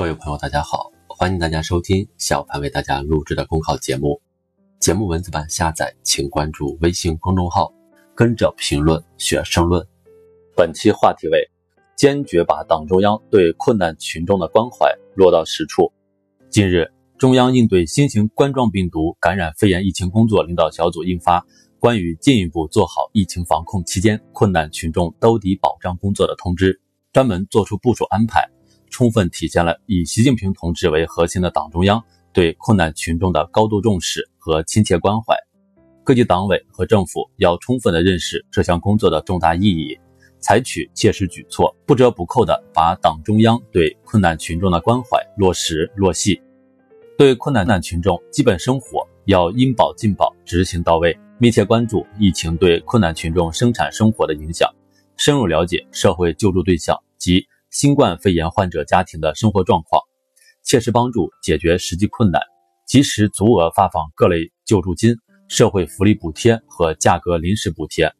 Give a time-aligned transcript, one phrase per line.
[0.00, 4.18] 各位朋友，大家好，欢迎大家收听小潘为大家录制的公考节目。
[4.78, 7.70] 节目文字版下载，请关注微信公众号，
[8.14, 9.86] 跟着评论学申论。
[10.56, 11.50] 本期话题为：
[11.98, 15.92] 坚决把党中央对困难群众的关怀落到实处。
[16.48, 21.40] 近日，中央应对新型冠状病毒感染肺炎疫情工作领导小组印发
[21.78, 26.72] 《关于进一步做好疫情防控期间困难群众兜底保障工作的通知》，
[27.12, 28.48] 专门作出部署安排。
[29.00, 32.04] 充分体现了以习近平同志为核心的党中央
[32.34, 35.34] 对困难群众的高度重视和亲切关怀。
[36.04, 39.98] 各级党委和政府要充分的认识这项工作的重大意义，
[40.38, 46.38] 采取切实举措，不折不扣地把党中央对困难群众的关怀落实落细。
[47.16, 54.70] 对困难难群众基本生活要应保尽保执行到位，密切关注疫情对困难群众生产生活的影响，
[55.16, 57.42] 深入了解社会救助对象及。
[57.70, 60.02] 新冠肺炎患者家庭的生活状况，
[60.64, 62.42] 切实帮助解决实际困难，
[62.84, 65.14] 及时足额发放各类救助金、
[65.46, 68.12] 社会福利补贴和价格临时补贴。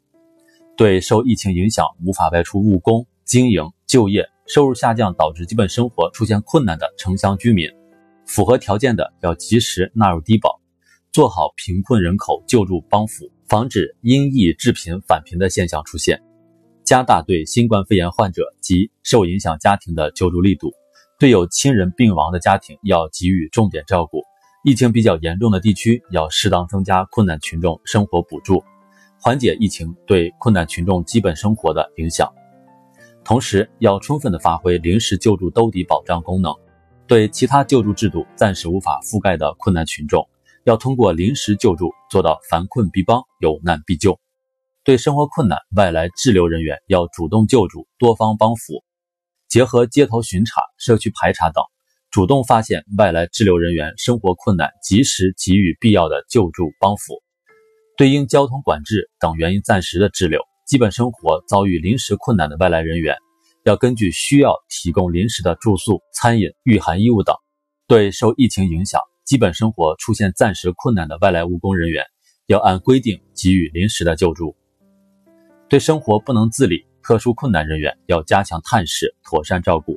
[0.77, 7.69] 对受疫情影响无法外出务工、经营、就业、收入下降导致基本生活出现困难的城乡居民，
[8.27, 10.61] 符合条件的要及时纳入低保，
[11.11, 16.23] 做好贫困人口救助帮扶，防止因疫致贫返贫的现象出现。
[16.91, 20.73] 加大对新冠肺炎患者及受影响家庭的救助力度，
[21.21, 24.25] 对有亲人病亡的家庭要给予重点照顾。
[24.65, 28.61] 疫情比较严重的地区要适当增加困难群众生活补助，
[29.21, 32.29] 缓解疫情对困难群众基本生活的影响。
[33.23, 36.53] 同时，要充分的发挥临时救助兜底保障功能，
[37.07, 40.29] 对其他救助制度暂时无法覆盖的困难群众，
[40.65, 44.19] 要通过临时救助做到防困必帮、有难必救。
[44.83, 48.83] 对生活困难外来滞留人员要主动救助、多方帮扶，
[49.47, 51.63] 结合街头巡查、社区排查等，
[52.11, 57.23] 主动发现外来滞留人员生活困难，及时给予必要的救助帮扶。
[57.99, 63.19] 对因交通管制等原因暂时的滞留、基本生活遭遇临时困难的外来人员，
[63.67, 67.37] 要根据需要提供临时的住宿、餐饮、御寒衣物等。
[67.87, 72.03] 对受疫情影响、基本生活出现暂时困难的外来务工人员，
[72.47, 74.57] 要按规定给予临时的救助。
[75.71, 79.97] 对生活不能自理、特殊困难人员，要加强探视、妥善照顾，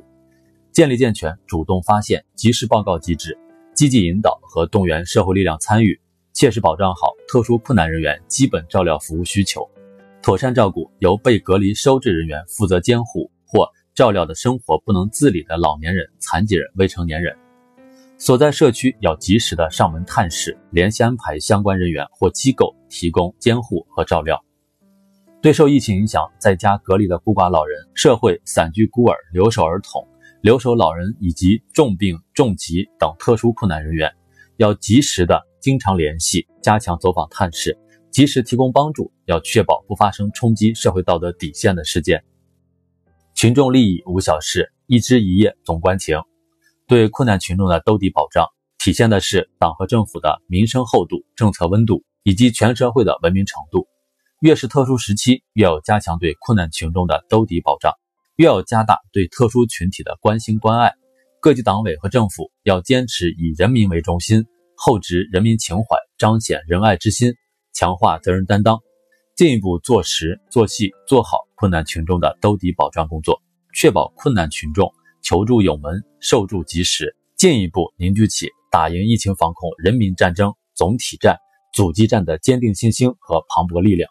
[0.70, 3.36] 建立健全主动发现、及时报告机制，
[3.74, 6.00] 积极引导和动员社会力量参与，
[6.32, 9.68] 切实保障好特殊困难人员基本照料服务需求，
[10.22, 17.36] 妥善照顾由被隔离收治人员负责监护或照料的生活不能自理的老年人、残疾人、未成年人，
[18.16, 24.40] 所在社区要及时的上门探视，联系安排相关人员或机构提供监护和照料。
[25.44, 30.02] 对受疫情影响在家隔离的孤寡老人、社会散居孤儿、留守儿童、
[30.40, 34.10] 留守老人以及重病重疾等特殊困难人员，
[34.56, 37.76] 要及时的、经常联系，加强走访探视，
[38.10, 42.24] 及时提供帮助，要确保不发生冲击社会道德底线的事件。
[43.34, 46.16] 群众利益无小事，一枝一叶总关情。
[46.86, 48.46] 对困难群众的兜底保障，
[48.82, 53.86] 体现的是党和政府的民生厚度、政策温度以及全社会的文明程度。
[54.44, 57.94] 越是特殊时期，越要加强对困难群众的兜底保障，
[58.36, 60.92] 越要加大对特殊群体的关心关爱。
[61.40, 64.44] 各级党委和政府要坚持以人民为中心，
[64.76, 67.32] 厚植人民情怀，彰显仁爱之心，
[67.72, 68.80] 强化责任担当，
[69.34, 73.40] 进一步做实做细做好困难群众的兜底保障工作，
[73.74, 81.38] 确保困难群众求助有门、受助及时，进一步凝聚起打赢疫情防控人民战争总体战、
[81.72, 84.10] 阻击战的坚定信心和磅礴力量。